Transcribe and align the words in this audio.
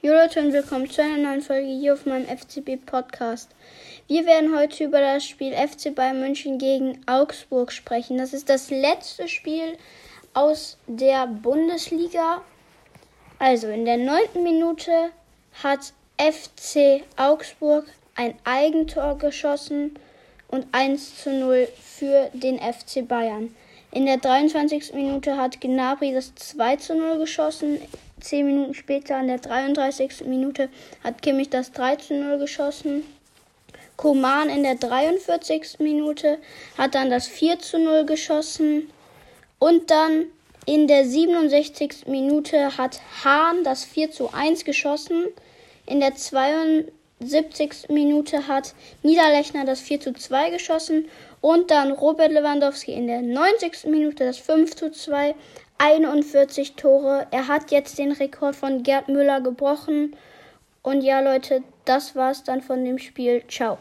Jo 0.00 0.12
Leute 0.12 0.38
und 0.38 0.52
willkommen 0.52 0.88
zu 0.88 1.02
einer 1.02 1.16
neuen 1.16 1.42
Folge 1.42 1.66
hier 1.66 1.92
auf 1.92 2.06
meinem 2.06 2.24
FCB 2.24 2.86
Podcast. 2.86 3.50
Wir 4.06 4.26
werden 4.26 4.56
heute 4.56 4.84
über 4.84 5.00
das 5.00 5.26
Spiel 5.26 5.52
FC 5.52 5.92
Bayern 5.92 6.20
München 6.20 6.58
gegen 6.58 7.00
Augsburg 7.06 7.72
sprechen. 7.72 8.16
Das 8.16 8.32
ist 8.32 8.48
das 8.48 8.70
letzte 8.70 9.26
Spiel 9.26 9.76
aus 10.34 10.78
der 10.86 11.26
Bundesliga. 11.26 12.42
Also 13.40 13.66
in 13.66 13.84
der 13.84 13.96
neunten 13.96 14.44
Minute 14.44 15.10
hat 15.64 15.92
FC 16.16 17.02
Augsburg 17.16 17.86
ein 18.14 18.34
Eigentor 18.44 19.18
geschossen 19.18 19.98
und 20.46 20.68
1 20.70 21.24
zu 21.24 21.32
0 21.32 21.66
für 21.82 22.30
den 22.34 22.60
FC 22.60 23.06
Bayern. 23.06 23.52
In 23.90 24.06
der 24.06 24.18
23. 24.18 24.92
Minute 24.94 25.36
hat 25.36 25.60
Gnabry 25.60 26.12
das 26.12 26.36
2 26.36 26.76
zu 26.76 26.94
0 26.94 27.18
geschossen. 27.18 27.80
Zehn 28.20 28.46
Minuten 28.46 28.74
später, 28.74 29.18
in 29.20 29.28
der 29.28 29.38
33. 29.38 30.24
Minute, 30.26 30.68
hat 31.04 31.22
Kimmich 31.22 31.50
das 31.50 31.72
3 31.72 31.96
zu 31.96 32.14
0 32.14 32.38
geschossen. 32.38 33.04
Koman 33.96 34.48
in 34.48 34.62
der 34.62 34.76
43. 34.76 35.80
Minute 35.80 36.38
hat 36.76 36.94
dann 36.94 37.10
das 37.10 37.26
4 37.26 37.58
zu 37.58 37.78
0 37.78 38.06
geschossen. 38.06 38.90
Und 39.58 39.90
dann 39.90 40.26
in 40.66 40.86
der 40.86 41.04
67. 41.04 42.06
Minute 42.06 42.76
hat 42.78 43.00
Hahn 43.24 43.64
das 43.64 43.84
4 43.84 44.12
zu 44.12 44.32
1 44.32 44.64
geschossen. 44.64 45.24
In 45.86 45.98
der 45.98 46.14
72. 46.14 47.88
Minute 47.88 48.46
hat 48.46 48.74
Niederlechner 49.02 49.64
das 49.64 49.80
4 49.80 50.00
zu 50.00 50.12
2 50.12 50.50
geschossen. 50.50 51.08
Und 51.40 51.70
dann 51.70 51.90
Robert 51.90 52.30
Lewandowski 52.30 52.92
in 52.92 53.06
der 53.06 53.22
90. 53.22 53.86
Minute 53.86 54.24
das 54.24 54.38
5 54.38 54.76
zu 54.76 54.92
2. 54.92 55.34
41 55.78 56.74
Tore. 56.74 57.26
Er 57.30 57.48
hat 57.48 57.70
jetzt 57.70 57.98
den 57.98 58.12
Rekord 58.12 58.56
von 58.56 58.82
Gerd 58.82 59.08
Müller 59.08 59.40
gebrochen. 59.40 60.16
Und 60.82 61.02
ja, 61.02 61.20
Leute, 61.20 61.62
das 61.84 62.16
war's 62.16 62.44
dann 62.44 62.62
von 62.62 62.84
dem 62.84 62.98
Spiel. 62.98 63.42
Ciao. 63.48 63.78